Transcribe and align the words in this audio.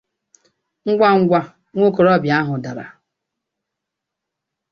Ngwa 0.89 1.09
ngwa 1.19 1.41
nwokorobịa 1.75 2.35
ahụ 2.41 2.55
dàrà 2.63 2.85